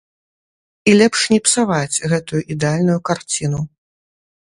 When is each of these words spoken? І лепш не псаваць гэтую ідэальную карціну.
І 0.91 0.95
лепш 1.01 1.19
не 1.35 1.39
псаваць 1.47 2.01
гэтую 2.15 2.43
ідэальную 2.59 2.99
карціну. 3.11 3.65